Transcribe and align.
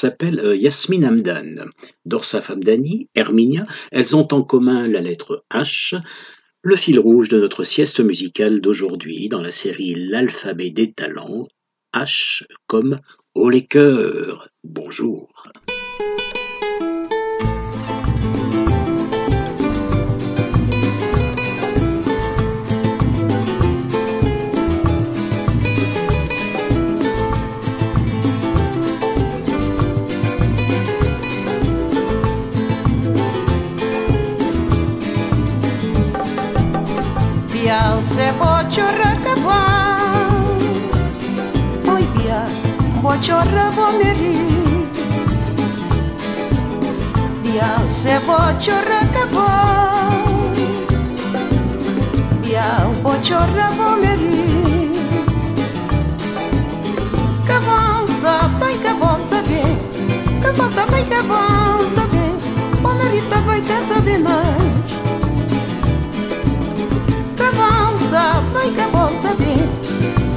s'appelle 0.00 0.40
euh, 0.40 0.56
Yasmine 0.56 1.04
Hamdan. 1.04 1.66
Dorsaf 2.06 2.50
Hamdani, 2.50 3.08
Herminia, 3.14 3.66
elles 3.92 4.16
ont 4.16 4.26
en 4.32 4.42
commun 4.42 4.88
la 4.88 5.02
lettre 5.02 5.44
H, 5.52 6.00
le 6.62 6.76
fil 6.76 6.98
rouge 6.98 7.28
de 7.28 7.38
notre 7.38 7.64
sieste 7.64 8.00
musicale 8.00 8.60
d'aujourd'hui 8.62 9.28
dans 9.28 9.42
la 9.42 9.50
série 9.50 9.94
L'alphabet 9.94 10.70
des 10.70 10.92
talents, 10.92 11.48
H 11.94 12.44
comme 12.66 13.00
haut 13.34 13.50
les 13.50 13.66
cœurs. 13.66 14.48
Bonjour. 14.64 15.28
bociorra 38.40 39.12
cavan 39.24 40.58
Poi 41.84 42.04
via, 42.14 42.42
bociorra 43.02 43.70
vomeri 43.76 44.38
Via 47.42 47.70
se 47.88 48.18
bociorra 48.26 49.00
cavan 49.14 50.54
Via 52.42 52.68
bociorra 53.02 53.68
vomeri 53.76 54.90
Cavan, 57.46 58.06
da 58.22 58.48
pai 58.58 58.76
cavan, 58.78 59.20
da 59.30 59.42
bem 59.48 59.72
Cavan, 60.42 60.70
da 60.74 60.86
pai 60.86 61.04
cavan, 61.04 61.94
da 61.94 62.04
bem 62.14 62.34
Vomeri, 62.82 63.20
da 63.28 63.42
pai, 63.42 63.60
da 63.60 64.00
bem, 64.00 64.22
da 64.22 64.59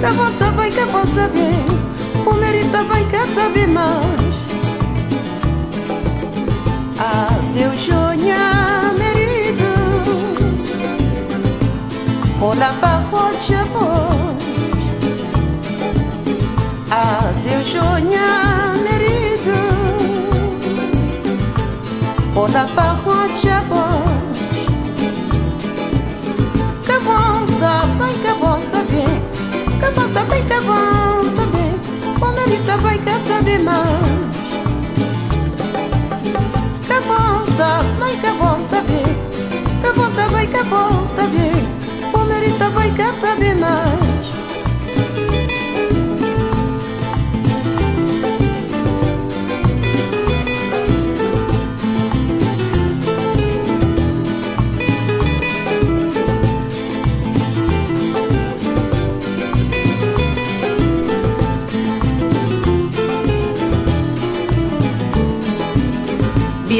A 0.05 0.11
volta 0.11 0.51
vai 0.51 0.69
que 0.69 0.81
a 0.81 0.85
volta 0.85 1.29
vem, 1.29 1.63
O 2.25 2.33
merita 2.33 2.83
vai 2.83 3.05
que 3.05 3.19
te 3.19 3.49
vi 3.53 3.67
mais. 3.67 4.33
Adeus, 6.99 7.79
Jonha, 7.85 8.91
merito. 8.97 9.71
Olá, 12.41 12.73
pavor, 12.81 13.31
amor. 13.61 14.35
Adeus, 16.91 17.67
Jonha, 17.69 18.73
merito. 18.83 19.57
Olá, 22.35 22.67
pavor, 22.75 23.29
amor. 23.57 23.72
vão 30.63 31.23
saber 31.35 32.19
como 32.19 32.39
ele 32.39 32.57
tá 32.65 32.77
vai 32.77 32.97
quer 32.97 33.19
saber 33.27 33.59
mais. 33.59 34.33
Que 36.87 36.99
volta, 37.07 37.83
mãe 37.99 38.17
que 38.17 38.31
volta 38.31 38.81
ver. 38.81 39.15
Que 39.81 39.99
volta 39.99 40.27
vai 40.29 40.47
que 40.47 40.63
volta 40.63 41.27
ver. 41.27 42.11
Como 42.11 42.33
ele 42.33 42.51
tá 42.57 42.69
vai 42.69 42.89
quer 42.91 43.13
saber 43.13 43.55
mais. 43.55 44.02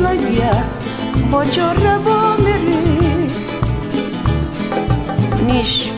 Noi 0.00 0.18
bo 1.30 1.40
chorra 1.52 1.94
bomeri 1.98 2.78
Nisso, 5.44 5.90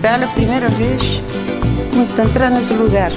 pela 0.00 0.26
primeira 0.28 0.68
vez, 0.70 1.20
muito 1.92 2.22
entrar 2.22 2.50
nesse 2.50 2.72
lugar. 2.72 3.10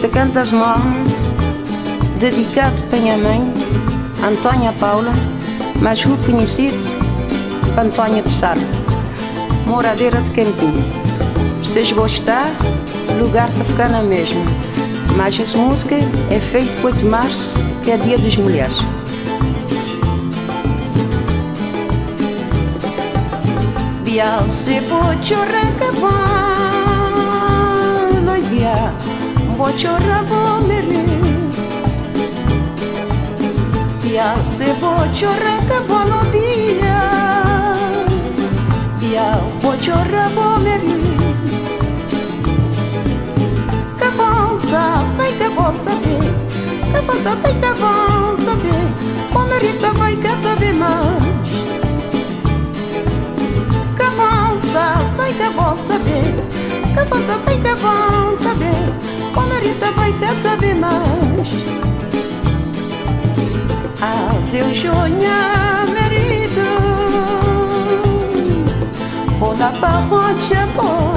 Te 0.00 0.08
cantas 0.08 0.50
mão, 0.50 0.82
dedicado 2.18 2.82
para 2.84 2.98
minha 2.98 3.18
mãe, 3.18 3.53
Antônia 4.26 4.72
Paula, 4.80 5.12
mais 5.82 6.02
reconhecido 6.02 6.74
Antônia 7.78 8.22
de 8.22 8.30
Sá, 8.30 8.54
moradeira 9.66 10.18
de 10.22 10.30
Campinho. 10.30 10.82
Vocês 11.62 11.92
gostar, 11.92 12.50
o 13.10 13.22
lugar 13.22 13.50
está 13.50 13.64
ficar 13.64 13.90
na 13.90 14.02
mesma. 14.02 14.40
Mas 15.14 15.38
essa 15.38 15.58
música 15.58 15.94
é 16.30 16.40
feita 16.40 16.72
8 16.86 16.96
de 16.96 17.04
março, 17.04 17.54
que 17.82 17.90
é 17.90 17.98
dia 17.98 18.16
das 18.16 18.34
mulheres. 18.38 18.78
Bial 24.04 24.48
se 24.48 24.80
bochorra 24.80 25.70
caval, 25.78 26.14
oi 28.32 28.40
dia, 28.48 28.90
bochorra 29.58 30.22
vou 30.26 30.64
Ia 34.14 34.34
se 34.56 34.70
bociorraca 34.80 35.78
bolobia 35.88 37.00
Ia 39.12 39.28
bociorra 39.62 40.26
bomeri 40.34 40.94
Că 43.98 44.08
volta, 44.18 44.84
vai 45.16 45.32
că 45.38 45.48
volta 45.56 45.94
pe 46.02 46.14
que 46.92 47.00
volta, 47.06 47.38
vai 47.42 47.54
că 47.60 47.72
volta 47.82 48.52
pe 48.62 48.76
Pomerita 49.32 49.90
vai 49.98 50.16
că 50.22 50.32
sabe 50.42 50.70
tá 50.70 50.78
mais, 50.80 51.22
mai 51.26 52.02
Că 53.98 54.06
volta, 54.18 54.86
vai 55.16 55.32
că 55.38 55.48
volta 55.58 55.96
pe 56.04 56.18
Că 56.94 57.02
volta, 57.10 57.34
vai 57.44 57.58
că 57.64 57.72
volta 57.82 58.52
pe 58.60 58.72
Pomerita 59.34 59.88
vai 59.96 60.14
că 60.20 60.28
sabe 60.42 60.72
tá 60.72 60.86
mais 60.86 61.83
al 64.04 64.38
teu 64.50 64.68
joia 64.74 65.40
merito 65.94 66.68
Ona 69.40 69.70
parrocha 69.80 70.66
bom, 70.76 71.14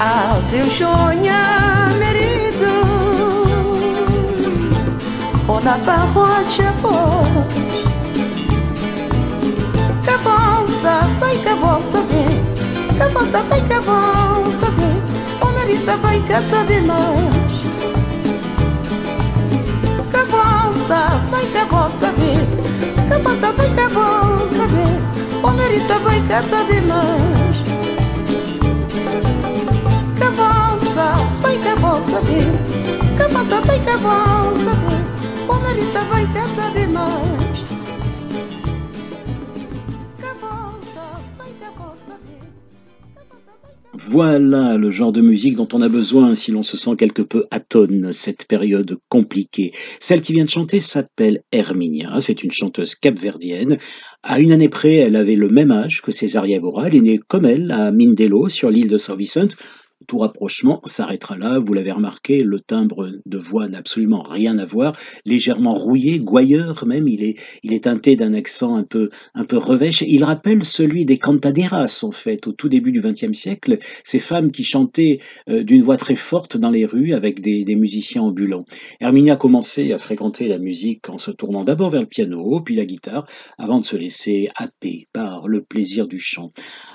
Al 0.00 0.42
teu 0.50 0.66
onde 0.86 1.28
a 1.28 1.88
Ona 5.48 5.72
é 5.72 6.72
bom, 6.82 7.46
Que 10.04 10.16
volta, 10.26 10.94
vai 11.20 11.36
que 11.36 11.54
volta 11.54 12.00
bem 12.10 12.34
Que 12.98 13.06
volta, 13.14 13.42
vai 13.42 13.60
que 13.60 13.78
volta 13.80 14.70
bem 14.78 14.96
O 15.40 15.46
merito 15.58 15.96
vai 16.02 16.20
que 16.20 16.50
tá 16.50 16.62
de 16.64 17.47
volta, 20.88 21.20
vai 21.30 21.46
cá 21.46 21.64
volta 21.64 22.12
vir. 22.12 23.08
Capata, 23.08 23.52
vai 23.52 23.74
cá 23.74 23.88
volta 23.88 24.66
vir. 24.66 25.40
Palmeirita, 25.42 25.98
vai 25.98 26.20
que 26.22 26.28
tá 26.28 26.62
demais. 26.62 27.56
Cavalta, 30.18 31.12
vai 31.42 31.58
que 31.58 31.74
volta 31.80 32.20
vir. 32.20 33.18
Capata, 33.18 33.60
vai 33.60 33.78
cá 33.80 33.96
volta 33.98 34.72
o 35.42 35.46
Palmeirita, 35.46 36.00
vai 36.04 36.26
que 36.26 36.56
tá 36.56 36.70
demais. 36.70 37.37
Voilà 43.94 44.76
le 44.76 44.90
genre 44.90 45.12
de 45.12 45.22
musique 45.22 45.56
dont 45.56 45.68
on 45.72 45.80
a 45.80 45.88
besoin 45.88 46.34
si 46.34 46.52
l'on 46.52 46.62
se 46.62 46.76
sent 46.76 46.94
quelque 46.96 47.22
peu 47.22 47.44
atone 47.50 48.12
cette 48.12 48.46
période 48.46 48.98
compliquée. 49.08 49.72
Celle 49.98 50.20
qui 50.20 50.34
vient 50.34 50.44
de 50.44 50.50
chanter 50.50 50.80
s'appelle 50.80 51.42
Herminia, 51.52 52.20
c'est 52.20 52.42
une 52.42 52.52
chanteuse 52.52 52.94
capverdienne. 52.94 53.78
À 54.22 54.40
une 54.40 54.52
année 54.52 54.68
près, 54.68 54.94
elle 54.96 55.16
avait 55.16 55.34
le 55.34 55.48
même 55.48 55.72
âge 55.72 56.02
que 56.02 56.12
Césaria 56.12 56.58
Evora, 56.58 56.86
elle 56.86 56.96
est 56.96 57.00
née 57.00 57.20
comme 57.28 57.46
elle 57.46 57.70
à 57.70 57.90
Mindelo 57.90 58.48
sur 58.48 58.70
l'île 58.70 58.88
de 58.88 58.98
Saint 58.98 59.16
Vincent 59.16 59.56
tout 60.06 60.18
rapprochement 60.18 60.80
s'arrêtera 60.84 61.36
là. 61.36 61.58
Vous 61.58 61.74
l'avez 61.74 61.92
remarqué, 61.92 62.40
le 62.40 62.60
timbre 62.60 63.10
de 63.26 63.38
voix 63.38 63.68
n'a 63.68 63.78
absolument 63.78 64.22
rien 64.22 64.58
à 64.58 64.64
voir. 64.64 64.94
Légèrement 65.24 65.74
rouillé, 65.74 66.18
gouailleur 66.18 66.86
même, 66.86 67.08
il 67.08 67.22
est, 67.22 67.36
il 67.62 67.72
est 67.72 67.84
teinté 67.84 68.16
d'un 68.16 68.32
accent 68.32 68.76
un 68.76 68.84
peu, 68.84 69.10
un 69.34 69.44
peu 69.44 69.56
revêche. 69.56 70.02
Il 70.02 70.24
rappelle 70.24 70.64
celui 70.64 71.04
des 71.04 71.18
cantaderas, 71.18 72.02
en 72.02 72.12
fait, 72.12 72.46
au 72.46 72.52
tout 72.52 72.68
début 72.68 72.92
du 72.92 73.00
XXe 73.00 73.32
siècle. 73.32 73.78
Ces 74.04 74.20
femmes 74.20 74.50
qui 74.50 74.64
chantaient 74.64 75.18
euh, 75.48 75.62
d'une 75.62 75.82
voix 75.82 75.96
très 75.96 76.16
forte 76.16 76.56
dans 76.56 76.70
les 76.70 76.84
rues 76.84 77.12
avec 77.12 77.40
des, 77.40 77.64
des 77.64 77.74
musiciens 77.74 78.22
ambulants. 78.22 78.64
Herminia 79.00 79.34
a 79.34 79.36
commencé 79.36 79.92
à 79.92 79.98
fréquenter 79.98 80.48
la 80.48 80.58
musique 80.58 81.08
en 81.08 81.18
se 81.18 81.30
tournant 81.30 81.64
d'abord 81.64 81.90
vers 81.90 82.00
le 82.00 82.06
piano, 82.06 82.60
puis 82.60 82.76
la 82.76 82.86
guitare, 82.86 83.26
avant 83.58 83.80
de 83.80 83.84
se 83.84 83.96
laisser 83.96 84.48
happer 84.56 85.08
par 85.12 85.48
le 85.48 85.62
plaisir 85.62 86.06
du 86.06 86.18
chant. 86.18 86.52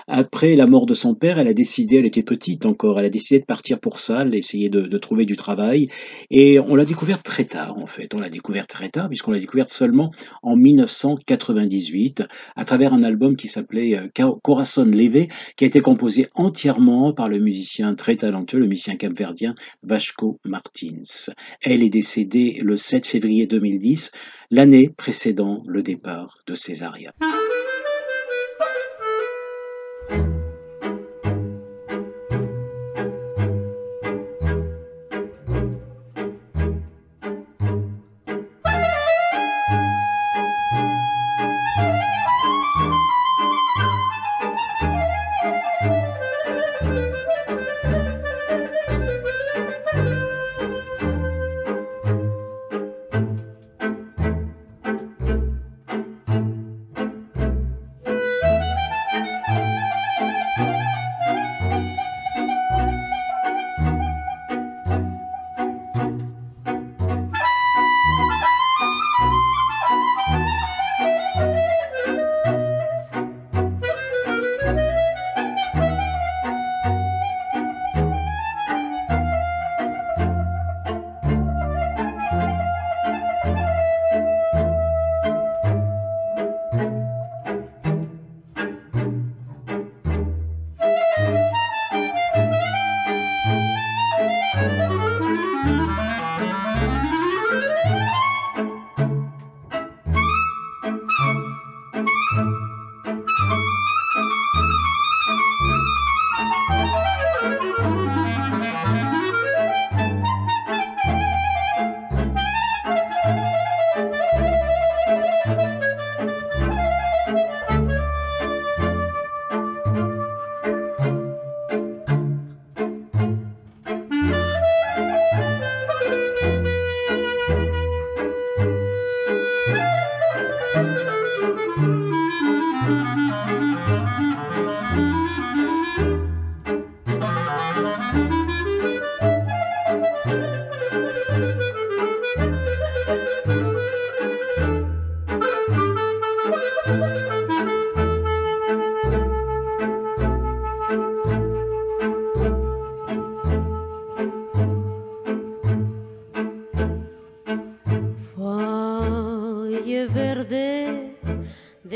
Après 0.08 0.56
la 0.56 0.68
mort 0.68 0.86
de 0.86 0.94
son 0.94 1.16
père, 1.16 1.40
elle 1.40 1.48
a 1.48 1.54
décidé, 1.54 1.98
elle 1.98 2.06
était 2.06 2.24
petite 2.24 2.66
encore, 2.66 2.93
elle 3.00 3.06
a 3.06 3.10
décidé 3.10 3.40
de 3.40 3.46
partir 3.46 3.80
pour 3.80 4.00
ça, 4.00 4.24
d'essayer 4.26 4.70
de, 4.70 4.98
trouver 4.98 5.26
du 5.26 5.36
travail. 5.36 5.88
Et 6.30 6.60
on 6.60 6.76
l'a 6.76 6.86
découverte 6.86 7.24
très 7.24 7.46
tard, 7.46 7.78
en 7.78 7.86
fait. 7.86 8.14
On 8.14 8.20
l'a 8.20 8.30
découverte 8.30 8.70
très 8.70 8.90
tard, 8.90 9.10
puisqu'on 9.10 9.32
l'a 9.32 9.40
découverte 9.40 9.70
seulement 9.70 10.12
en 10.42 10.56
1998, 10.56 12.24
à 12.56 12.66
travers 12.66 12.94
un 12.94 13.04
album 13.04 13.36
qui 13.36 13.48
s'appelait 13.48 13.98
euh, 13.98 14.32
Corazon 14.42 14.86
Leve, 14.86 15.28
qui 15.56 15.64
a 15.64 15.68
été 15.68 15.80
composé 15.82 16.28
entièrement 16.36 17.14
par 17.14 17.30
le 17.30 17.40
musicien 17.40 17.96
très 17.96 18.16
talentueux, 18.16 18.60
le 18.60 18.68
musicien 18.68 18.96
capverdien 18.96 19.56
Vasco 19.84 20.40
Martins. 20.46 21.32
Elle 21.62 21.84
est 21.84 21.90
décédée 21.90 22.60
le 22.64 22.78
7 22.78 23.06
février 23.06 23.48
2010, 23.48 24.12
l'année 24.52 24.90
précédant 24.90 25.64
le 25.68 25.84
départ 25.84 26.40
de 26.48 26.56
Césaria. 26.56 27.14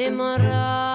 moral. 0.09 0.86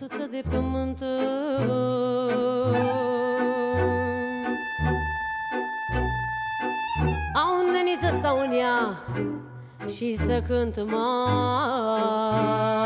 răsuță 0.00 0.28
de 0.30 0.42
pământ. 0.50 1.02
Aunde 7.34 7.78
ni 7.84 7.96
să 8.00 8.16
stau 8.18 8.38
în 8.38 8.52
ea 8.52 9.04
Și 9.94 10.16
să 10.16 10.42
cânt 10.46 10.90
mai. 10.90 12.85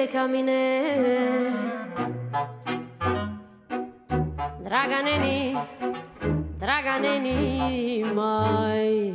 le 0.00 0.08
camine. 0.08 1.52
Draga 4.64 5.02
neni, 5.02 5.54
draga 6.58 6.98
neni, 6.98 8.04
mai. 8.14 9.12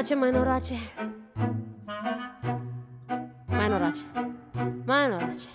noroace, 0.00 0.14
mai 0.14 0.30
noroace. 0.30 0.74
Mai 3.46 3.68
noroace. 3.68 4.00
Mai 4.86 5.08
noroace. 5.08 5.48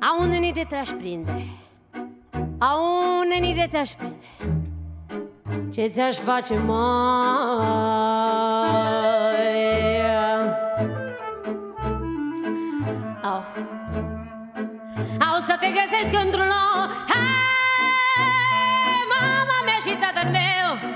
A 0.00 0.16
unde 0.20 0.36
ni 0.36 0.52
de 0.52 0.64
te-aș 0.68 0.88
prinde? 0.88 1.46
A 2.58 2.76
unde 3.20 3.34
ni 3.40 3.54
de 3.54 3.66
te-aș 3.70 3.90
prinde? 3.90 4.16
Ce 5.72 5.86
ți-aș 5.86 6.16
face 6.16 6.58
mai? 6.58 6.76
Au. 13.22 13.42
Au 15.20 15.36
să 15.40 15.56
te 15.60 15.66
găsesc 15.66 16.24
într-un 16.24 16.46
loc 16.46 16.90
Hai, 17.08 17.22
mama 19.08 19.64
mea 19.64 19.78
și 19.80 19.96
tatăl 19.96 20.30
meu 20.30 20.95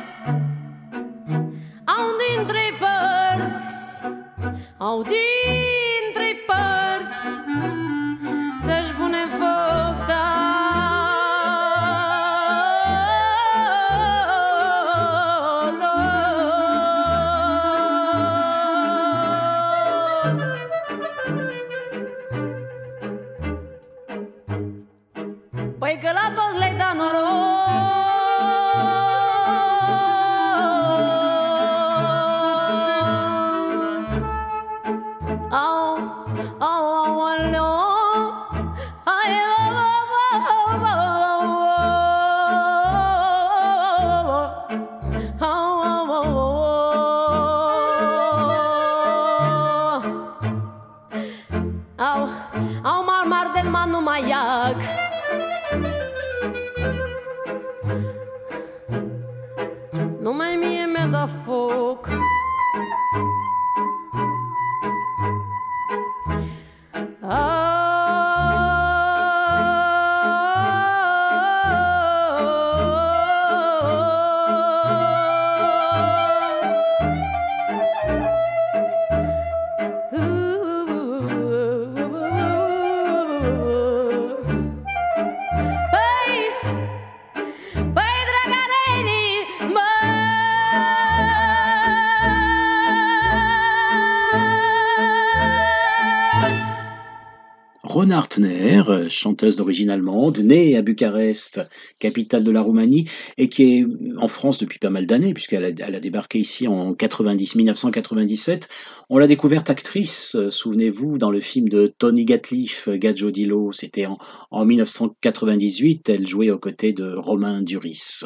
Rona 98.01 98.17
Hartner, 98.17 98.83
chanteuse 99.11 99.57
d'origine 99.57 99.91
allemande, 99.91 100.39
née 100.39 100.75
à 100.75 100.81
Bucarest, 100.81 101.61
capitale 101.99 102.45
de 102.45 102.51
la 102.51 102.63
Roumanie, 102.63 103.05
et 103.37 103.51
qui 103.51 103.75
est 103.75 103.87
en 104.17 104.27
France 104.27 104.57
depuis 104.57 104.79
pas 104.79 104.89
mal 104.89 105.05
d'années, 105.05 105.35
puisqu'elle 105.35 105.67
a, 105.67 106.01
débarqué 106.01 106.39
ici 106.39 106.67
en 106.67 106.95
90, 106.95 107.57
1997. 107.57 108.71
On 109.11 109.19
l'a 109.19 109.27
découverte 109.27 109.69
actrice, 109.69 110.35
souvenez-vous, 110.49 111.19
dans 111.19 111.31
le 111.31 111.41
film 111.41 111.69
de 111.69 111.89
Tony 111.89 112.25
Gatliff, 112.25 112.89
Gadjo 112.89 113.31
Dilo, 113.31 113.71
c'était 113.73 114.07
en, 114.07 114.17
en 114.51 114.65
1998, 114.65 116.09
elle 116.09 116.27
jouait 116.27 116.51
aux 116.51 116.59
côtés 116.59 116.95
de 116.95 117.13
Romain 117.15 117.61
Duris. 117.61 118.23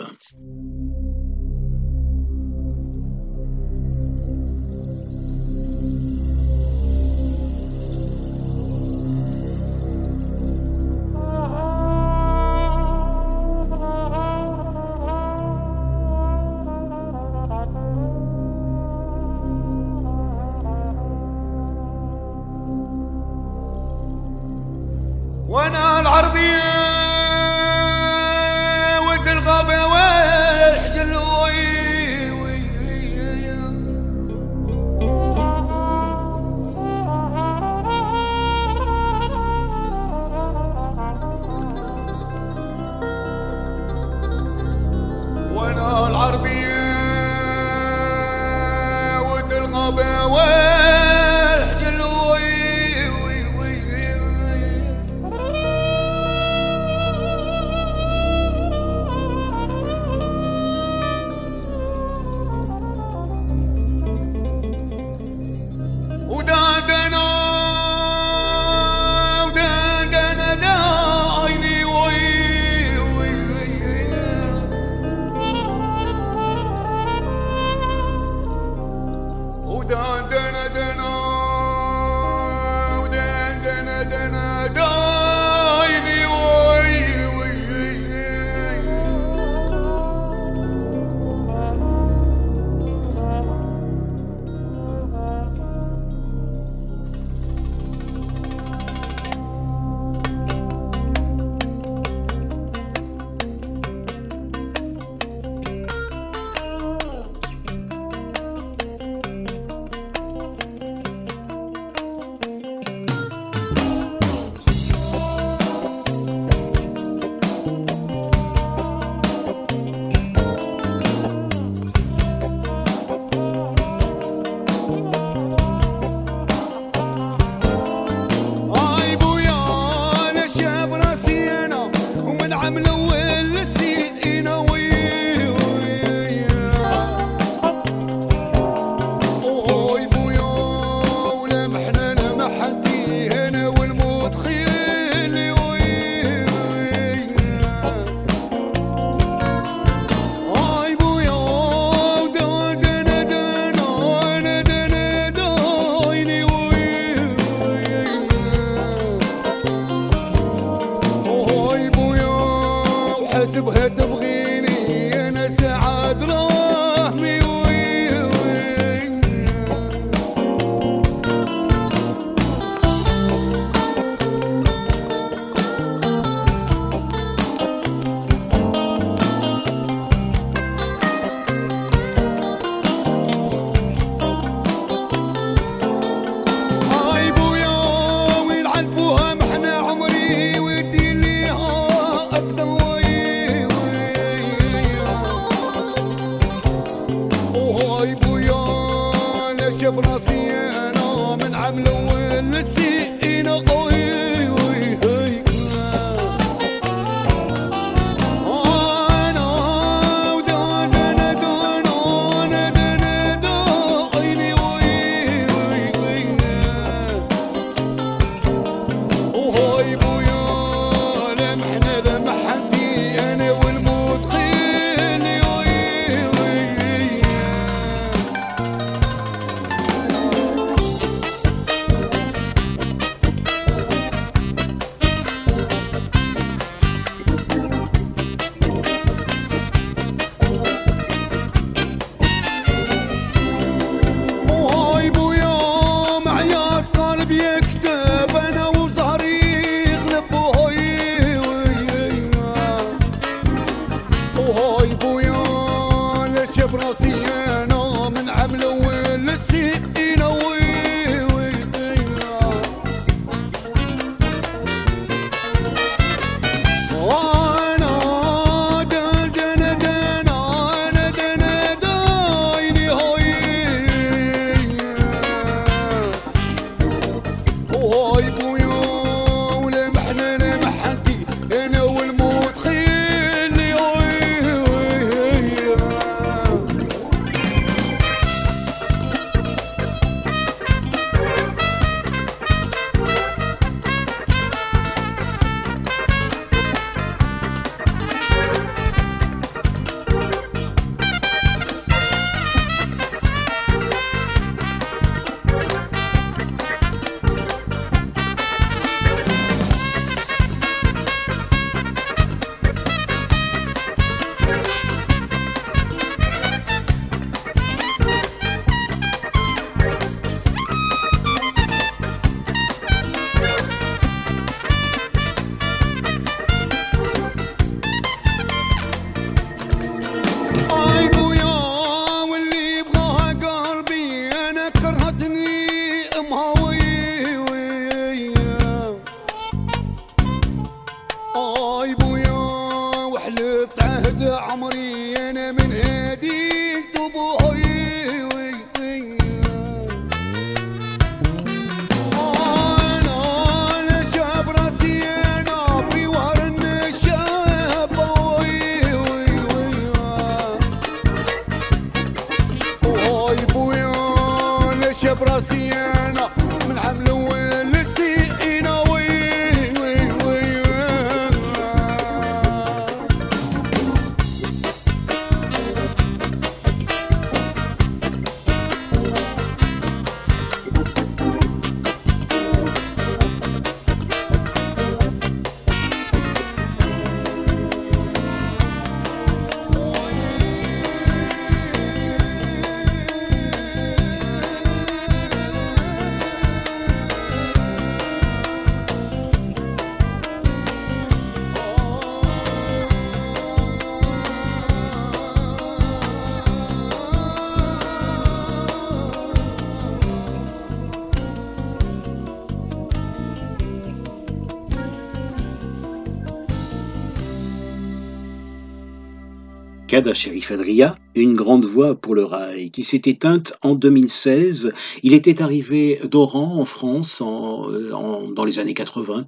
Kada 419.95 420.11
Sherif 420.13 420.50
Adria, 420.50 420.97
une 421.15 421.35
grande 421.35 421.65
voix 421.65 421.95
pour 421.95 422.15
le 422.15 422.25
rail, 422.25 422.71
qui 422.71 422.83
s'est 422.83 423.03
éteinte 423.05 423.55
en 423.63 423.75
2016. 423.75 424.73
Il 425.03 425.15
était 425.15 425.43
arrivé 425.43 426.00
d'Oran 426.05 426.59
en 426.59 426.65
France 426.65 427.23
euh, 427.25 427.91
dans 428.35 428.45
les 428.45 428.59
années 428.59 428.75
80, 428.75 429.27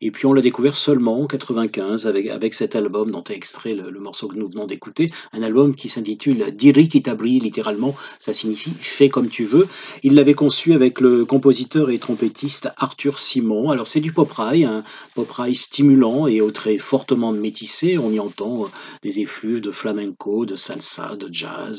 et 0.00 0.10
puis 0.10 0.26
on 0.26 0.32
l'a 0.32 0.42
découvert 0.42 0.74
seulement 0.74 1.22
en 1.22 1.26
95 1.26 2.06
avec, 2.06 2.28
avec 2.28 2.54
cet 2.54 2.76
album 2.76 3.10
dont 3.10 3.24
est 3.24 3.34
extrait 3.34 3.74
le, 3.74 4.00
morceau 4.00 4.28
que 4.28 4.36
nous 4.36 4.48
venons 4.48 4.66
d'écouter, 4.66 5.10
un 5.32 5.42
album 5.42 5.74
qui 5.74 5.88
s'intitule 5.88 6.54
Diri 6.54 6.88
Kitabri, 6.88 7.40
littéralement, 7.40 7.94
ça 8.18 8.32
signifie 8.32 8.72
fais 8.80 9.08
comme 9.08 9.28
tu 9.28 9.44
veux. 9.44 9.66
Il 10.02 10.14
l'avait 10.14 10.34
conçu 10.34 10.74
avec 10.74 11.00
le 11.00 11.24
compositeur 11.24 11.90
et 11.90 11.98
trompettiste 11.98 12.68
Arthur 12.76 13.18
Simon. 13.18 13.70
Alors 13.70 13.86
c'est 13.86 14.00
du 14.00 14.12
pop 14.12 14.30
rail, 14.30 14.64
un 14.64 14.84
pop 15.14 15.30
rail 15.30 15.54
stimulant 15.54 16.26
et 16.26 16.40
au 16.40 16.50
trait 16.50 16.78
fortement 16.78 17.32
métissé. 17.32 17.98
On 17.98 18.10
y 18.10 18.20
entend 18.20 18.64
euh, 18.64 18.68
des 19.02 19.20
effluves 19.20 19.60
de 19.60 19.70
flamenco, 19.70 20.44
de 20.44 20.54
salsa, 20.54 21.16
de 21.16 21.23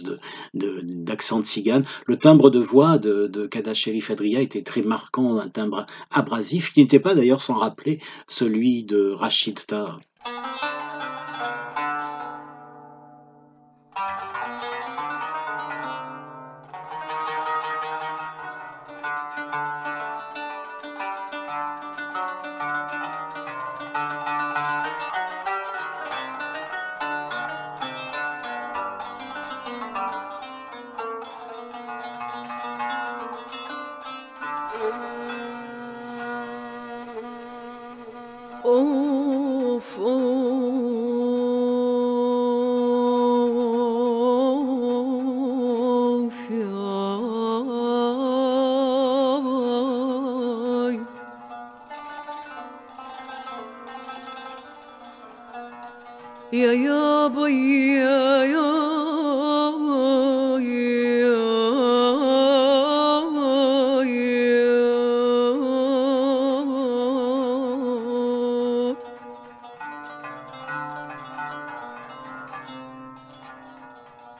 de, 0.03 0.19
de- 0.53 0.81
d'accent 0.83 1.39
de. 1.39 1.83
Le 2.05 2.17
timbre 2.17 2.49
de 2.49 2.59
voix 2.59 2.97
de, 2.97 3.27
de 3.27 3.45
Kada 3.47 3.73
Sherif 3.73 4.11
Adria 4.11 4.41
était 4.41 4.61
très 4.63 4.81
marquant, 4.81 5.39
un 5.39 5.49
timbre 5.49 5.85
abrasif, 6.11 6.73
qui 6.73 6.81
n'était 6.81 6.99
pas 6.99 7.15
d'ailleurs 7.15 7.41
sans 7.41 7.55
rappeler 7.55 7.99
celui 8.27 8.83
de 8.83 9.11
Rachid 9.11 9.65
Taha. 9.65 9.99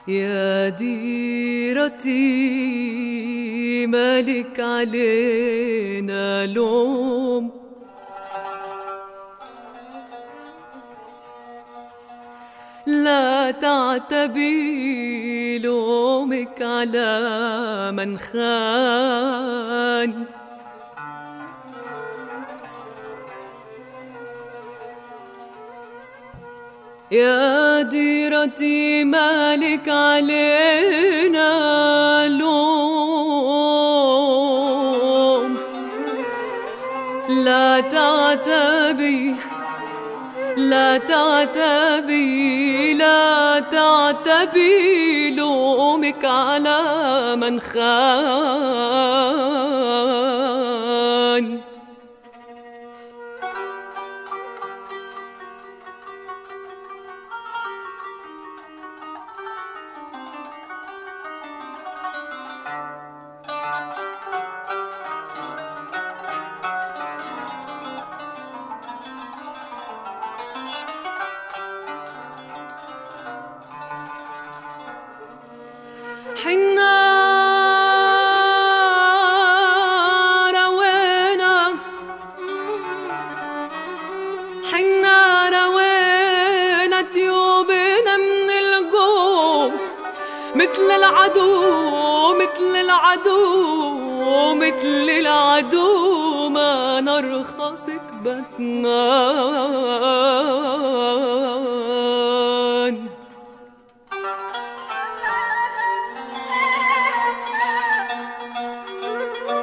يا 0.08 0.68
ديرتي 0.68 2.16
مالك 3.86 4.60
علينا 4.60 6.46
لوم. 6.46 7.50
لا 12.86 13.50
تعتبي 13.50 14.78
لومك 15.58 16.62
على 16.62 17.92
من 17.92 18.18
خان. 18.18 19.56
يا 27.16 27.82
ديرتي 27.82 29.04
مالك 29.04 29.88
علينا 29.88 31.48
لوم. 32.28 33.56
لا 37.28 37.80
تعتبي 37.80 39.34
لا 40.56 40.98
تعتبي 40.98 42.94
لا 42.94 43.60
تعتبي 43.60 45.30
لومك 45.30 46.24
على 46.24 46.80
من 47.36 47.60
خان 47.60 48.76
بتمان 101.76 103.08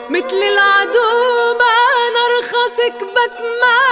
مثل 0.10 0.38
العدو 0.38 1.10
ما 1.60 1.78
نرخصك 2.15 2.97
بتمان 3.04 3.83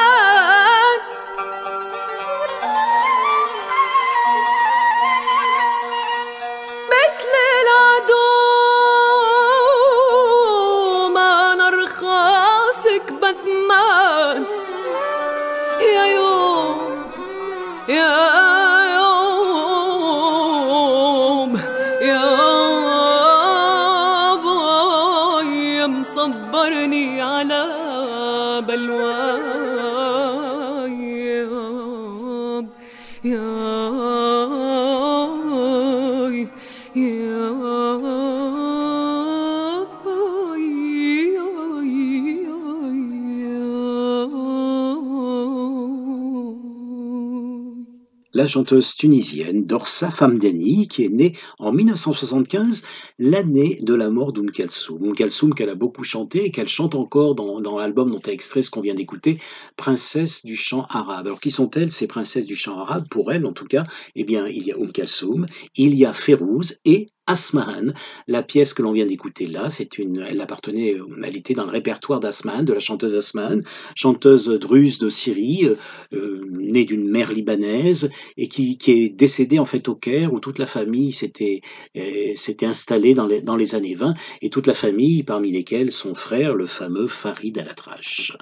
la 48.42 48.48
chanteuse 48.48 48.96
tunisienne 48.96 49.68
Dorsa 49.68 50.10
Famdani, 50.10 50.88
qui 50.88 51.06
est 51.06 51.10
née 51.10 51.34
en 51.60 51.72
1975, 51.72 52.84
l'année 53.20 53.78
de 53.84 53.94
la 53.94 54.10
mort 54.10 54.34
d'Oum 54.34 54.50
Kalsoum. 54.50 55.00
Oum 55.00 55.14
Kalsoum 55.14 55.54
qu'elle 55.54 55.70
a 55.70 55.76
beaucoup 55.76 56.04
chanté 56.04 56.46
et 56.46 56.50
qu'elle 56.50 56.68
chante 56.68 56.96
encore 56.96 57.36
dans, 57.36 57.78
l'album 57.78 58.10
dont 58.10 58.22
a 58.26 58.32
extrait 58.32 58.64
ce 58.64 58.72
qu'on 58.72 58.82
vient 58.82 58.96
d'écouter, 58.96 59.38
Princesse 59.78 60.44
du 60.44 60.56
chant 60.56 60.88
arabe. 60.90 61.28
Alors 61.28 61.40
qui 61.40 61.52
sont-elles, 61.52 61.92
ces 61.92 62.08
princesses 62.08 62.48
du 62.48 62.56
chant 62.56 62.80
arabe? 62.80 63.06
Pour 63.12 63.32
elle, 63.32 63.46
en 63.46 63.54
tout 63.54 63.66
cas, 63.66 63.86
eh 64.16 64.24
bien, 64.24 64.48
il 64.48 64.64
y 64.64 64.72
a 64.72 64.78
Oum 64.80 64.92
Kalsoum, 64.92 65.46
il 65.76 65.94
y 65.94 66.04
a 66.04 66.12
Férouz 66.12 66.80
et 66.84 67.12
Asmahan. 67.32 67.94
La 68.28 68.44
pièce 68.44 68.74
que 68.74 68.82
l'on 68.82 68.92
vient 68.92 69.06
d'écouter 69.06 69.46
là, 69.46 69.70
c'est 69.70 69.98
une, 69.98 70.26
elle 70.30 70.42
appartenait, 70.42 70.98
elle 71.24 71.38
était 71.38 71.54
dans 71.54 71.66
le 71.66 71.72
répertoire 71.72 72.20
d'Asmahan, 72.20 72.64
de 72.64 72.74
la 72.74 72.80
chanteuse 72.80 73.16
Asmahan, 73.16 73.62
chanteuse 73.96 74.48
druze 74.50 75.00
de 75.00 75.10
Syrie, 75.10 75.70
euh, 76.14 76.42
née 76.52 76.86
d'une 76.86 77.10
mère 77.10 77.32
libanaise 77.32 78.10
et 78.38 78.48
qui, 78.48 78.78
qui, 78.78 78.92
est 78.92 79.10
décédée 79.10 79.60
en 79.60 79.66
fait 79.66 79.88
au 79.88 79.96
Caire 79.96 80.34
où 80.34 80.40
toute 80.40 80.60
la 80.60 80.66
famille 80.66 81.12
s'était 81.12 81.62
euh, 81.98 82.34
s'était 82.36 82.66
installée 82.66 83.14
dans 83.14 83.28
les, 83.28 83.42
dans 83.42 83.56
les 83.56 83.76
années 83.76 83.96
20 83.96 84.14
et 84.42 84.50
toute 84.50 84.68
la 84.68 84.74
famille, 84.74 85.24
parmi 85.24 85.52
lesquelles 85.52 85.92
son 85.92 86.16
frère, 86.16 86.56
le 86.56 86.66
fameux 86.66 87.08
Farid 87.08 87.58
Alatrache. 87.58 88.38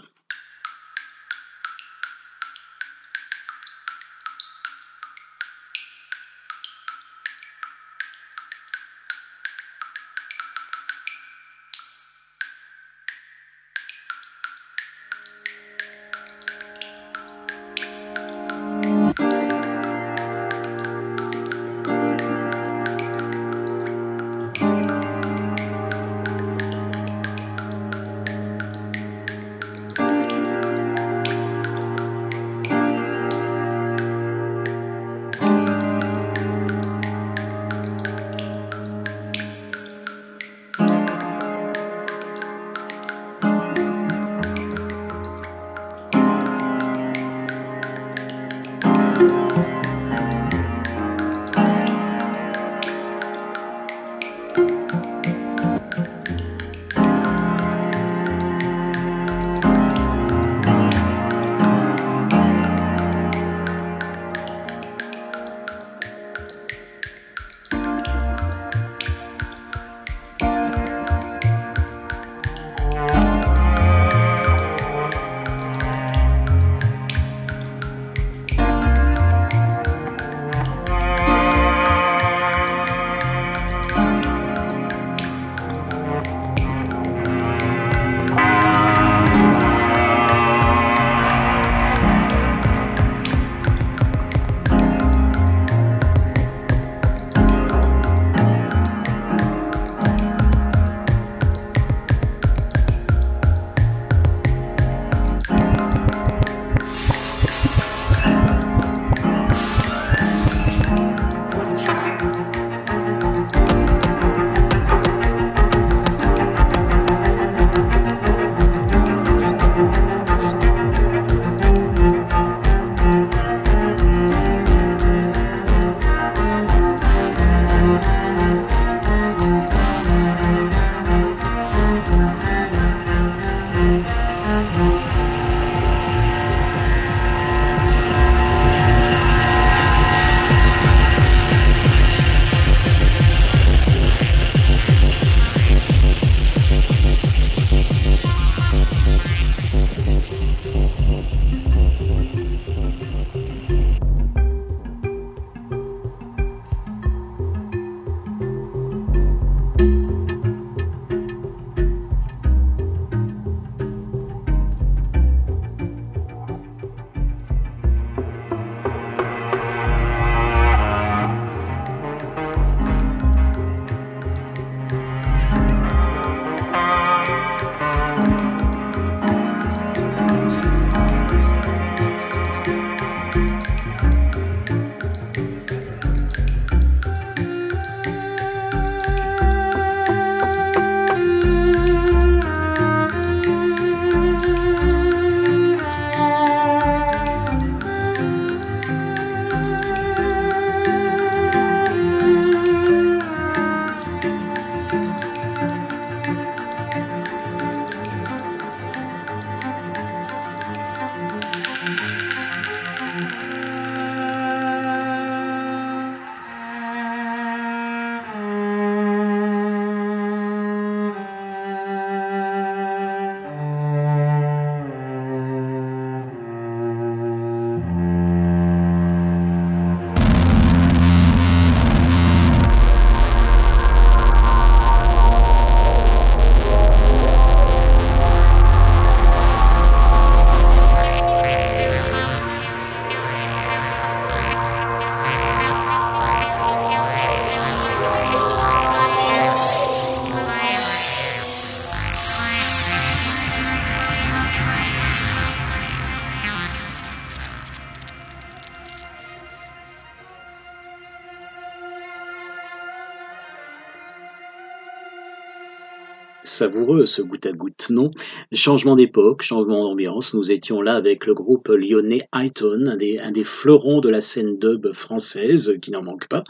Savoureux 266.59 267.05
ce 267.05 267.21
goutte 267.21 267.45
à 267.45 267.53
goutte, 267.53 267.89
non? 267.89 268.11
Changement 268.51 268.97
d'époque, 268.97 269.43
changement 269.43 269.83
d'ambiance, 269.83 270.33
nous 270.33 270.51
étions 270.51 270.81
là 270.81 270.95
avec 270.95 271.25
le 271.25 271.33
groupe 271.33 271.69
lyonnais 271.69 272.27
Highton, 272.33 272.85
un 272.87 272.97
des, 272.97 273.17
un 273.19 273.31
des 273.31 273.45
fleurons 273.45 274.01
de 274.01 274.09
la 274.09 274.19
scène 274.19 274.57
dub 274.57 274.91
française, 274.91 275.77
qui 275.81 275.91
n'en 275.91 276.03
manque 276.03 276.27
pas, 276.27 276.43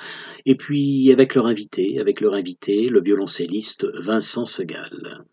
et 0.48 0.56
puis 0.56 1.12
avec 1.12 1.36
leur 1.36 1.46
invité, 1.46 2.00
avec 2.00 2.22
leur 2.22 2.34
invité, 2.34 2.88
le 2.88 3.02
violoncelliste 3.02 3.88
Vincent 4.00 4.46
Segal. 4.46 5.26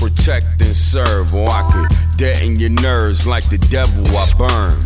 Protect 0.00 0.62
and 0.62 0.74
serve, 0.74 1.34
or 1.34 1.46
I 1.48 1.62
could 1.70 2.16
deaden 2.16 2.58
your 2.58 2.70
nerves 2.70 3.26
like 3.26 3.48
the 3.50 3.58
devil 3.58 4.02
I 4.16 4.32
burn. 4.32 4.80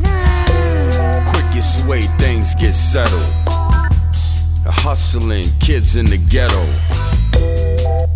Quickest 1.33 1.87
way 1.87 2.03
things 2.19 2.55
get 2.57 2.73
settled. 2.73 3.23
The 4.65 4.73
Hustling 4.73 5.49
kids 5.61 5.95
in 5.95 6.07
the 6.07 6.19
ghetto. 6.19 6.67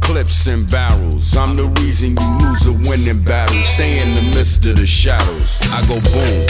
Clips 0.00 0.48
and 0.48 0.68
barrels. 0.68 1.36
I'm 1.36 1.54
the 1.54 1.66
reason 1.80 2.16
you 2.16 2.38
lose 2.40 2.66
a 2.66 2.72
winning 2.72 3.22
battle. 3.22 3.62
Stay 3.62 4.00
in 4.00 4.14
the 4.14 4.36
midst 4.36 4.66
of 4.66 4.76
the 4.76 4.86
shadows. 4.86 5.58
I 5.62 5.80
go 5.86 6.00
boom, 6.00 6.46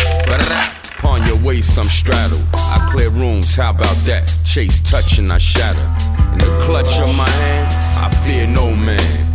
Upon 0.99 1.27
your 1.27 1.37
waist, 1.47 1.79
I'm 1.79 1.89
straddled. 1.89 2.47
I 2.55 2.89
clear 2.91 3.11
rooms, 3.11 3.55
how 3.55 3.71
about 3.71 3.97
that? 4.07 4.35
Chase, 4.45 4.81
touch, 4.81 5.19
and 5.19 5.31
I 5.31 5.39
shatter. 5.39 5.85
In 6.33 6.39
the 6.39 6.65
clutch 6.65 6.99
of 6.99 7.15
my 7.15 7.29
hand, 7.29 7.73
I 7.99 8.09
fear 8.25 8.47
no 8.47 8.75
man 8.75 9.28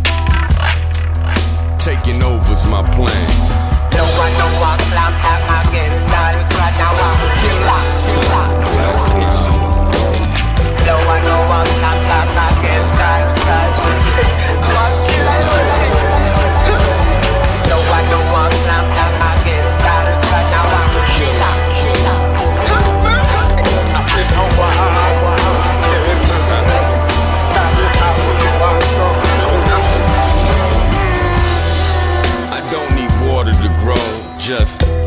taking 1.84 2.22
over's 2.22 2.64
my 2.70 2.80
plan. 2.96 3.12
Don't 3.92 4.08
run, 4.16 4.32
don't 4.40 4.56
climb, 4.88 5.12
have 5.20 5.44
my 5.46 5.60
get 5.70 5.92
it, 5.92 6.00
not 6.08 6.32
now 6.80 6.96
I'm 6.96 7.20
a 7.20 7.28
killer, 7.44 7.82
killer. 8.08 8.48
Don't 10.86 11.04
run, 11.04 11.20
don't 11.28 11.44
climb, 11.44 12.00
have 12.08 12.30
my 12.32 12.48
get 12.62 12.80
it, 12.80 12.88
not 12.96 13.20
it, 14.16 14.32
right 15.28 15.68
now 15.68 15.73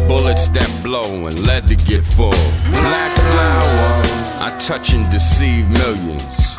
bullets 0.08 0.48
that 0.50 0.70
blow 0.84 1.28
and 1.28 1.38
lead 1.46 1.68
to 1.68 1.76
get 1.76 2.04
full. 2.04 2.32
Black 2.72 3.12
flower, 3.18 4.48
I 4.48 4.58
touch 4.60 4.94
and 4.94 5.10
deceive 5.12 5.70
millions. 5.70 6.56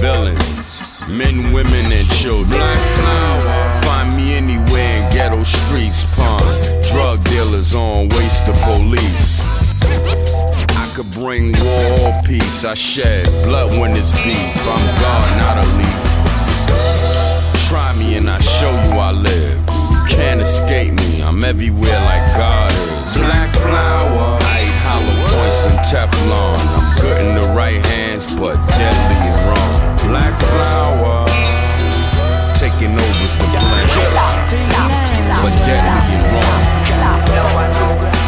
Villains, 0.00 1.08
men, 1.08 1.52
women, 1.52 1.84
and 1.92 2.08
children. 2.20 2.50
Black 2.50 2.82
flower, 2.98 3.82
find 3.82 4.16
me 4.16 4.34
anywhere 4.34 5.02
in 5.02 5.12
ghetto 5.12 5.42
streets. 5.42 6.14
Pond, 6.14 6.84
drug 6.90 7.24
dealers 7.24 7.74
on 7.74 8.08
waste 8.08 8.46
the 8.46 8.52
police. 8.64 9.40
I 10.76 10.92
could 10.94 11.10
bring 11.10 11.52
war 11.64 12.12
or 12.12 12.22
peace. 12.22 12.64
I 12.64 12.74
shed 12.74 13.26
blood 13.46 13.78
when 13.80 13.92
it's 13.92 14.12
beef. 14.22 14.56
I'm 14.74 14.84
God, 15.00 15.28
not 15.42 15.56
a 15.64 15.66
leaf. 15.78 16.00
Try 17.68 17.96
me 17.96 18.16
and 18.16 18.28
I 18.28 18.38
show 18.38 18.70
you 18.70 18.98
I 18.98 19.12
live. 19.12 19.58
Can't 20.08 20.40
escape 20.40 20.92
me, 20.92 21.22
I'm 21.22 21.42
everywhere 21.44 22.00
like 22.04 22.36
God 22.36 22.72
is. 22.72 22.89
Black 23.16 23.50
flower, 23.56 24.38
I 24.42 24.66
eat 24.66 24.78
hollow 24.86 25.16
points 25.30 25.66
and 25.66 25.78
Teflon. 25.88 26.58
I'm 26.76 26.86
good 27.00 27.18
in 27.26 27.34
the 27.34 27.46
right 27.54 27.84
hands, 27.86 28.26
but 28.38 28.56
deadly 28.78 29.16
and 29.28 29.38
wrong. 29.48 29.80
Black 30.08 30.34
flower, 30.40 31.26
taking 32.54 32.94
over's 32.94 33.36
the 33.36 33.44
plan. 33.44 33.86
But 35.42 35.54
deadly 35.66 36.14
and 36.16 36.26
wrong. 36.34 38.19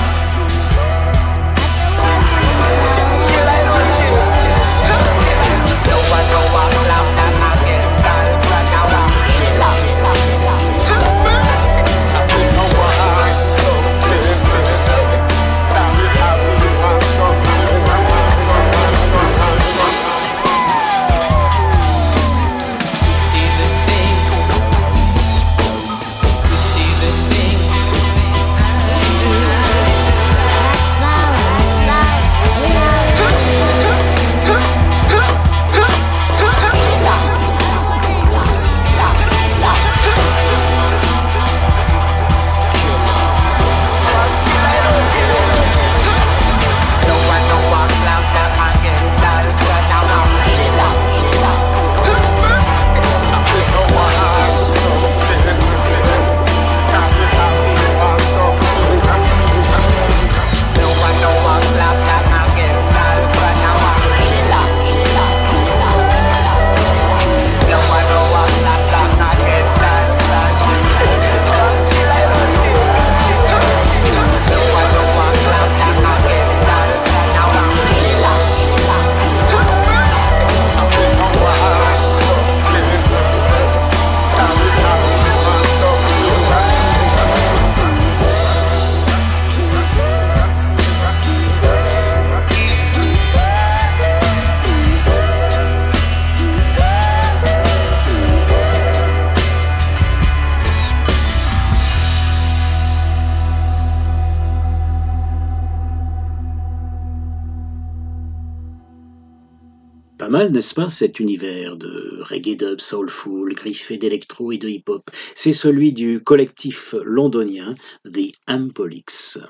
N'est-ce 110.63 110.75
pas, 110.75 110.89
cet 110.89 111.19
univers 111.19 111.77
de 111.77 112.23
reggae 112.23 112.57
dub 112.57 112.81
soulful, 112.81 113.53
griffé 113.53 113.99
d'électro 113.99 114.53
et 114.53 114.59
de 114.59 114.69
hip-hop? 114.69 115.11
C'est 115.35 115.53
celui 115.53 115.93
du 115.93 116.23
collectif 116.23 116.95
londonien 117.03 117.75
The 118.05 118.31
Ampolix. 118.47 119.41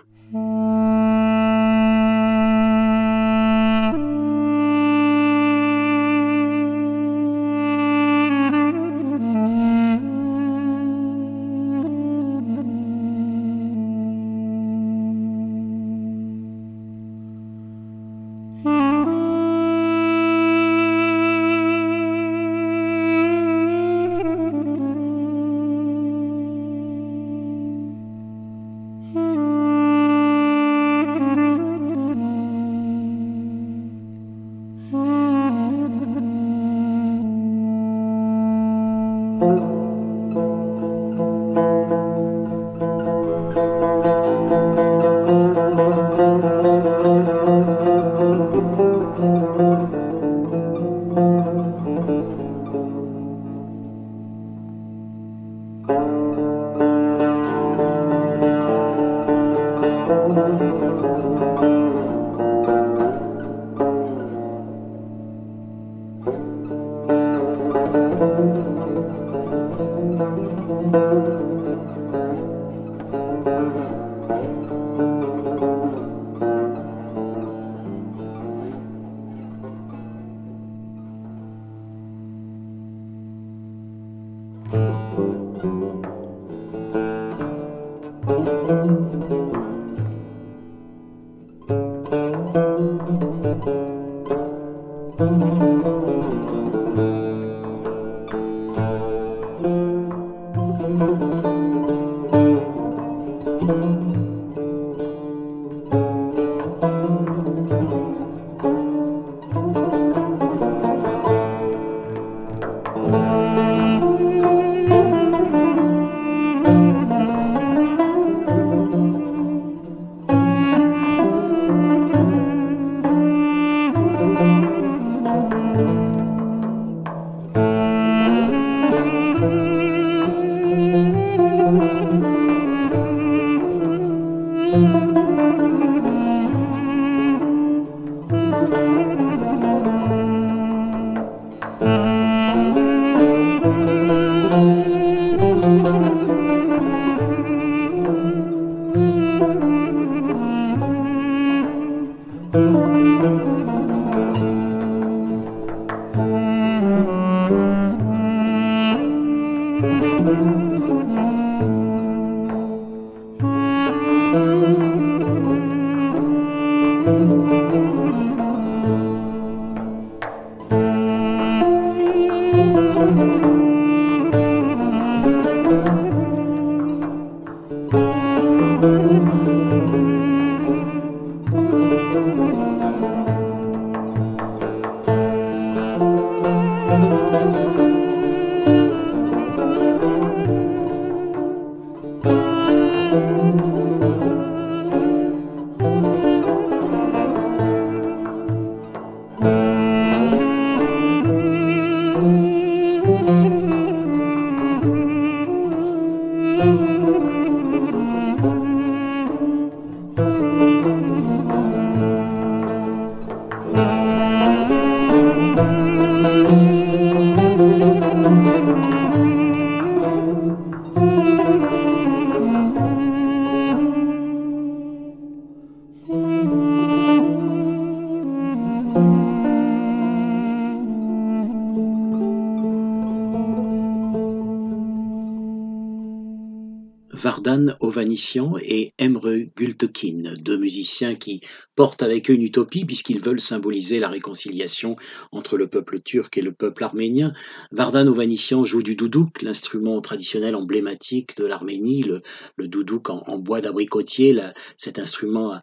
Vardan 237.32 237.76
Ovanisian 237.80 238.56
et 238.60 238.92
Emre 238.98 239.32
Gültekin, 239.56 240.34
deux 240.38 240.58
musiciens 240.58 241.14
qui 241.14 241.40
portent 241.76 242.02
avec 242.02 242.30
eux 242.30 242.34
une 242.34 242.42
utopie 242.42 242.84
puisqu'ils 242.84 243.20
veulent 243.20 243.40
symboliser 243.40 243.98
la 243.98 244.10
réconciliation 244.10 244.96
entre 245.32 245.56
le 245.56 245.66
peuple 245.66 246.00
turc 246.00 246.36
et 246.36 246.42
le 246.42 246.52
peuple 246.52 246.84
arménien. 246.84 247.32
Vardan 247.70 248.06
Ovanisian 248.06 248.66
joue 248.66 248.82
du 248.82 248.96
doudouk, 248.96 249.40
l'instrument 249.40 249.98
traditionnel 250.02 250.54
emblématique 250.54 251.34
de 251.38 251.46
l'Arménie, 251.46 252.02
le, 252.02 252.68
doudouk 252.68 253.08
en, 253.08 253.38
bois 253.38 253.62
d'abricotier, 253.62 254.38
cet 254.76 254.98
instrument 254.98 255.58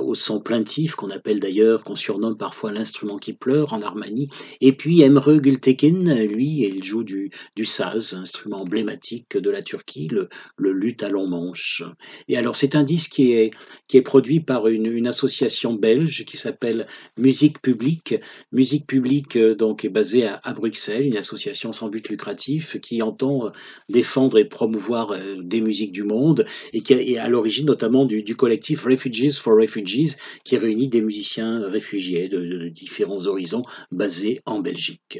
au 0.00 0.14
son 0.14 0.40
plaintif 0.40 0.94
qu'on 0.94 1.10
appelle 1.10 1.40
d'ailleurs, 1.40 1.82
qu'on 1.82 1.96
surnomme 1.96 2.36
parfois 2.36 2.70
l'instrument 2.70 3.18
qui 3.18 3.32
pleure 3.32 3.72
en 3.72 3.82
Arménie. 3.82 4.28
Et 4.60 4.72
puis 4.72 5.02
Emre 5.02 5.40
Gültekin, 5.42 6.14
lui, 6.26 6.60
il 6.60 6.84
joue 6.84 7.02
du, 7.02 7.32
saz, 7.64 8.14
instrument 8.14 8.60
emblématique 8.60 9.36
de 9.36 9.50
la 9.50 9.62
Turquie, 9.62 10.06
le, 10.06 10.28
le 10.56 10.91
long 11.00 11.26
manche. 11.26 11.82
Et 12.28 12.36
alors 12.36 12.56
c'est 12.56 12.74
un 12.74 12.82
disque 12.82 13.12
qui 13.12 13.32
est, 13.32 14.02
produit 14.02 14.40
par 14.40 14.68
une, 14.68 15.06
association 15.06 15.74
belge 15.74 16.24
qui 16.24 16.36
s'appelle 16.36 16.86
Musique 17.16 17.60
Publique. 17.60 18.14
Musique 18.52 18.86
Publique 18.86 19.36
euh, 19.36 19.54
donc 19.54 19.84
est 19.84 19.88
basée 19.88 20.26
à, 20.26 20.52
Bruxelles, 20.54 21.06
une 21.06 21.16
association 21.16 21.72
sans 21.72 21.88
but 21.88 22.08
lucratif 22.08 22.78
qui 22.80 23.02
entend 23.02 23.46
euh, 23.46 23.50
défendre 23.88 24.38
et 24.38 24.44
promouvoir 24.44 25.12
euh, 25.12 25.36
des 25.42 25.60
musiques 25.60 25.92
du 25.92 26.02
monde 26.04 26.44
et 26.72 26.82
qui 26.82 26.92
est 26.92 27.18
à 27.18 27.28
l'origine 27.28 27.66
notamment 27.66 28.04
du, 28.04 28.36
collectif 28.36 28.84
Refugees 28.84 29.32
for 29.32 29.54
Refugees 29.54 30.16
qui 30.44 30.56
réunit 30.56 30.88
des 30.88 31.02
musiciens 31.02 31.66
réfugiés 31.68 32.28
de 32.28 32.68
différents 32.68 33.26
horizons 33.26 33.64
basés 33.90 34.40
en 34.46 34.60
Belgique. 34.60 35.18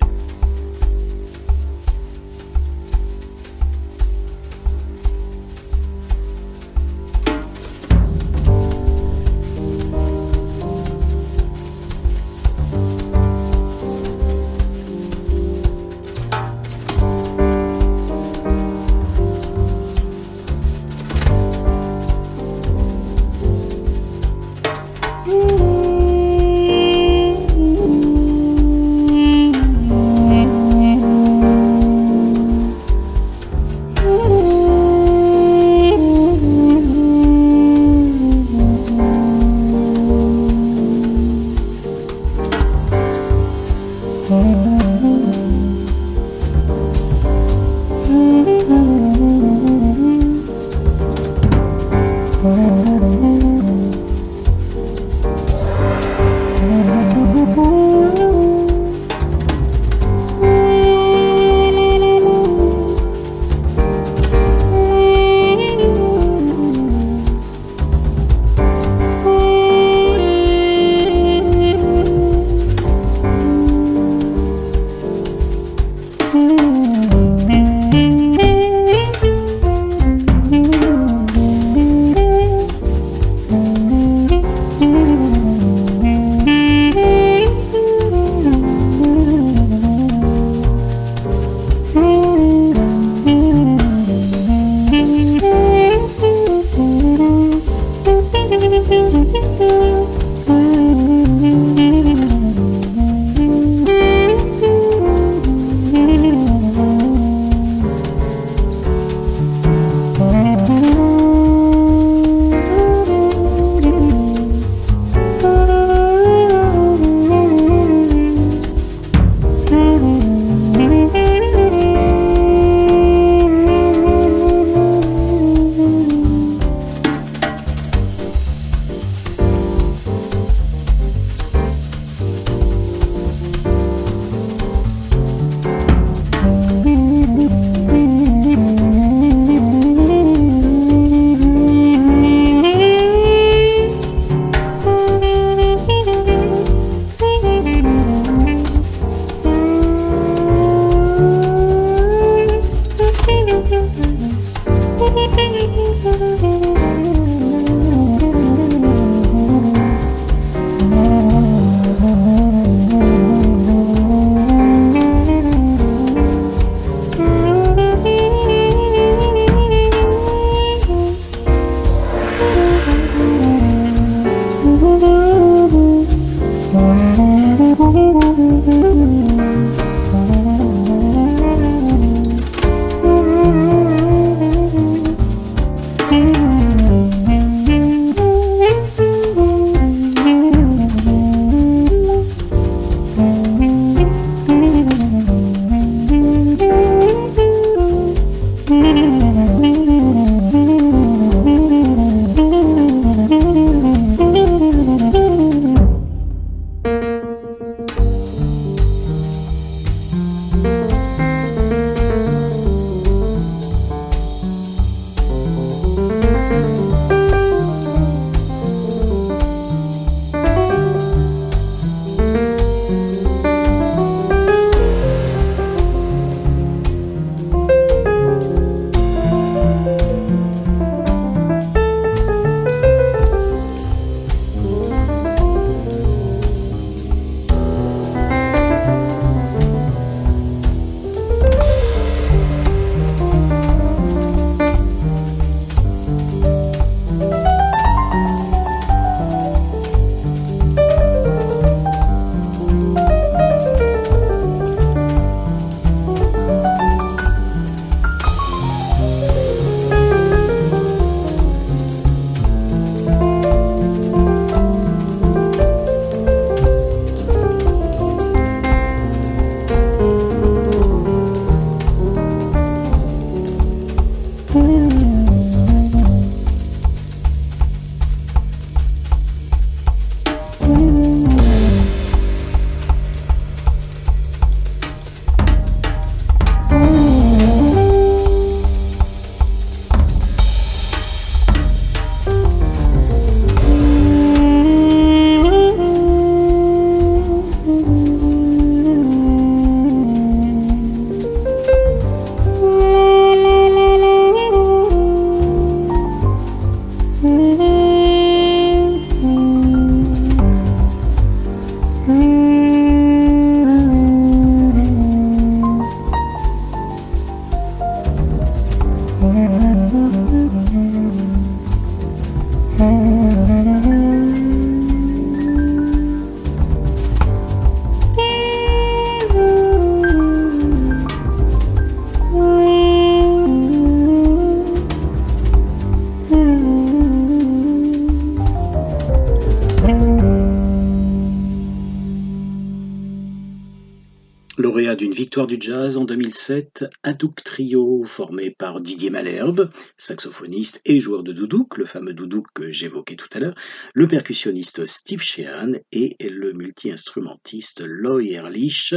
du 345.47 345.57
jazz 345.59 345.97
en 345.97 346.05
2007, 346.05 346.85
Hadouk 347.03 347.43
Trio, 347.43 348.05
formé 348.05 348.51
par 348.51 348.81
Didier 348.81 349.11
Malherbe, 349.11 349.71
saxophoniste 349.97 350.81
et 350.85 351.01
joueur 351.01 351.23
de 351.23 351.33
doudouk, 351.33 351.79
le 351.79 351.85
fameux 351.85 352.13
doudouk 352.13 352.47
que 352.55 352.71
j'évoquais 352.71 353.17
tout 353.17 353.29
à 353.33 353.39
l'heure, 353.39 353.55
le 353.95 354.09
percussionniste 354.09 354.85
Steve 354.85 355.23
Sheehan 355.23 355.73
et 355.91 356.17
le 356.21 356.53
multi-instrumentiste 356.53 357.83
Loy 357.85 358.33
Erlich. 358.33 358.95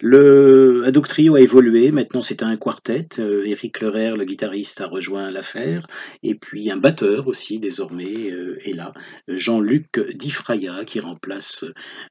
Le 0.00 0.82
Hadouk 0.86 1.08
Trio 1.08 1.34
a 1.34 1.40
évolué, 1.40 1.90
maintenant 1.90 2.22
c'est 2.22 2.42
un 2.42 2.56
quartet. 2.56 3.08
Euh, 3.18 3.44
Eric 3.44 3.80
Lerer, 3.80 4.16
le 4.16 4.24
guitariste, 4.24 4.80
a 4.80 4.86
rejoint 4.86 5.30
l'affaire. 5.30 5.86
Et 6.22 6.34
puis 6.34 6.70
un 6.70 6.76
batteur 6.76 7.28
aussi, 7.28 7.58
désormais, 7.58 8.30
euh, 8.30 8.58
est 8.64 8.74
là. 8.74 8.92
Jean-Luc 9.28 9.98
Difraya 10.14 10.84
qui 10.84 11.00
remplace 11.00 11.64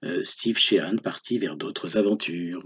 euh, 0.04 0.22
Steve 0.22 0.58
Sheehan, 0.58 0.98
parti 0.98 1.40
vers 1.40 1.56
d'autres 1.56 1.98
aventures. 1.98 2.64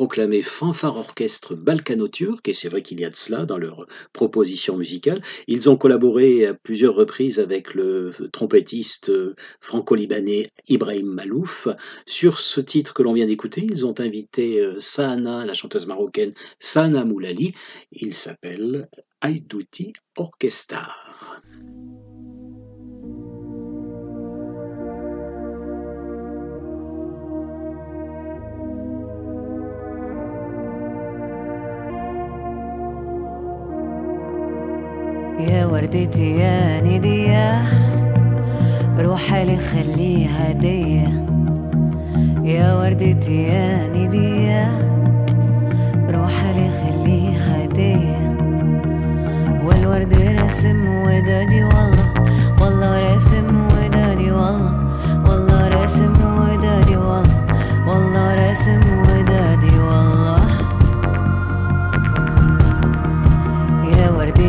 Autoproclamé 0.00 0.40
fanfare 0.40 0.96
orchestre 0.96 1.54
balkano-turc, 1.54 2.48
et 2.48 2.54
c'est 2.54 2.70
vrai 2.70 2.80
qu'il 2.80 3.00
y 3.00 3.04
a 3.04 3.10
de 3.10 3.16
cela 3.16 3.44
dans 3.44 3.58
leur 3.58 3.86
proposition 4.14 4.78
musicale. 4.78 5.20
Ils 5.46 5.68
ont 5.68 5.76
collaboré 5.76 6.46
à 6.46 6.54
plusieurs 6.54 6.94
reprises 6.94 7.38
avec 7.38 7.74
le 7.74 8.10
trompettiste 8.32 9.12
franco-libanais 9.60 10.50
Ibrahim 10.68 11.06
Malouf. 11.06 11.68
Sur 12.06 12.40
ce 12.40 12.62
titre 12.62 12.94
que 12.94 13.02
l'on 13.02 13.12
vient 13.12 13.26
d'écouter, 13.26 13.66
ils 13.68 13.84
ont 13.84 14.00
invité 14.00 14.60
euh, 14.60 14.76
Sahana, 14.78 15.44
la 15.44 15.52
chanteuse 15.52 15.86
marocaine 15.86 16.32
Sahana 16.58 17.04
Moulali. 17.04 17.52
Il 17.92 18.14
s'appelle 18.14 18.88
Aïdouti 19.20 19.92
Orchestar. 20.16 21.09
يا 35.48 35.66
وردتي 35.66 36.36
يا 36.36 36.80
ندية 36.80 37.62
روحي 38.98 39.44
لي 39.44 39.56
خليها 39.56 40.50
هدية 40.50 41.08
يا 42.44 42.74
وردتي 42.74 43.42
يا 43.42 43.88
ندية 43.88 44.68
روحي 46.10 46.52
لي 46.52 46.70
خليها 46.80 47.64
هدية 47.64 48.20
والورد 49.64 50.14
رسم 50.14 50.86
ودادي 51.04 51.62
والله 51.64 52.14
والله 52.60 53.14
رسم 53.14 53.66
ودادي 53.66 54.30
والله. 54.30 54.79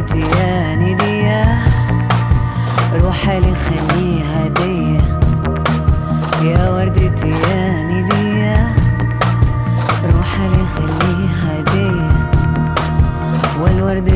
يا 0.10 0.76
ندية 0.76 1.46
روحي 3.04 3.40
لي 3.40 3.54
خليها 3.56 4.46
هدية 4.46 4.98
يا 6.44 6.70
وردتي 6.70 7.30
يا 7.30 7.84
ندية 7.84 8.76
روحي 10.16 10.48
لي 10.50 10.66
خليها 10.76 11.60
هدية 11.60 12.08
والورد 13.62 14.10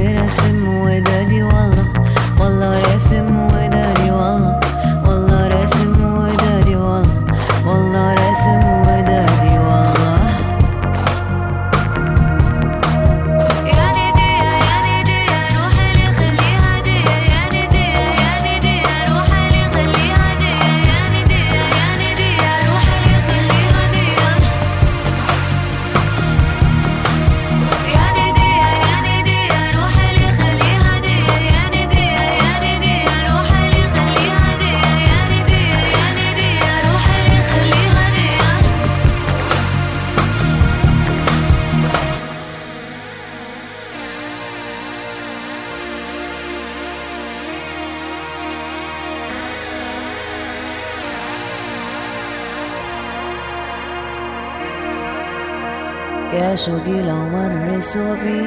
شوقي 56.65 57.01
لو 57.01 57.29
مر 57.29 57.79
صوبي 57.79 58.43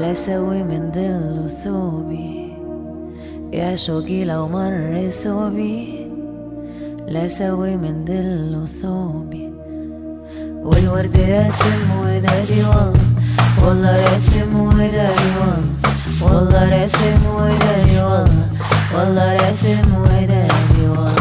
لا 0.00 0.14
سوي 0.14 0.62
من 0.62 0.92
ظل 0.94 1.50
ثوبي. 1.50 2.52
يا 3.52 3.76
شوقي 3.76 4.24
لو 4.24 4.48
مر 4.48 5.10
ثوبي 5.10 6.06
لا 7.08 7.28
سوي 7.28 7.76
من 7.76 8.04
ظل 8.04 8.68
ثوبي. 8.68 9.52
والورد 10.64 11.16
راسم 11.16 11.80
ودادي 12.00 12.62
والله 12.62 12.92
والله 13.62 14.12
راسم 14.12 14.52
ودادي 14.60 15.30
والله 15.40 15.64
والله 16.22 16.62
راسم 16.68 17.20
ودادي 17.38 17.98
والله 18.08 18.48
والله 18.94 19.36
راسم 19.36 19.88
ودادي 20.02 20.82
والله 20.88 21.15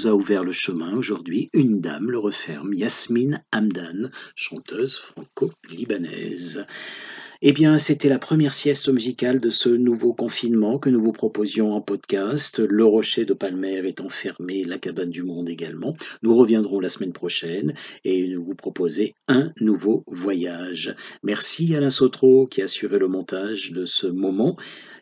nous 0.00 0.06
a 0.06 0.14
ouvert 0.14 0.44
le 0.44 0.52
chemin 0.52 0.96
aujourd'hui, 0.96 1.50
une 1.52 1.82
dame 1.82 2.10
le 2.10 2.18
referme, 2.18 2.72
Yasmine 2.72 3.44
Hamdan, 3.52 4.10
chanteuse 4.34 4.96
franco-libanaise. 4.96 6.64
Eh 7.42 7.52
bien, 7.52 7.76
c'était 7.76 8.08
la 8.08 8.18
première 8.18 8.54
sieste 8.54 8.88
musicale 8.88 9.40
de 9.40 9.50
ce 9.50 9.68
nouveau 9.68 10.14
confinement 10.14 10.78
que 10.78 10.88
nous 10.88 11.02
vous 11.02 11.12
proposions 11.12 11.74
en 11.74 11.82
podcast. 11.82 12.60
Le 12.60 12.82
rocher 12.82 13.26
de 13.26 13.34
Palmer 13.34 13.86
est 13.86 14.00
enfermé, 14.00 14.64
la 14.64 14.78
cabane 14.78 15.10
du 15.10 15.22
monde 15.22 15.50
également. 15.50 15.94
Nous 16.22 16.34
reviendrons 16.34 16.80
la 16.80 16.88
semaine 16.88 17.12
prochaine 17.12 17.74
et 18.04 18.26
nous 18.26 18.42
vous 18.42 18.54
proposer 18.54 19.14
un 19.28 19.52
nouveau 19.60 20.04
voyage. 20.06 20.94
Merci 21.22 21.74
Alain 21.74 21.90
Sautreau 21.90 22.46
qui 22.46 22.62
a 22.62 22.64
assuré 22.64 22.98
le 22.98 23.08
montage 23.08 23.72
de 23.72 23.84
ce 23.84 24.06
moment. 24.06 24.56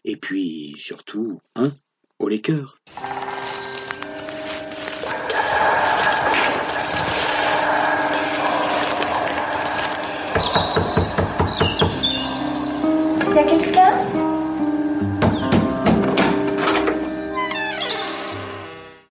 Et 0.04 0.16
puis, 0.16 0.74
surtout, 0.76 1.38
un 1.54 1.72
haut 2.18 2.28
les 2.28 2.40
cœurs. 2.40 2.80
de 13.44 13.77